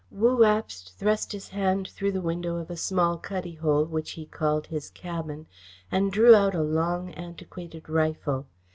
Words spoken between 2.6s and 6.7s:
a small cuddy hole, which he called his cabin, and drew out a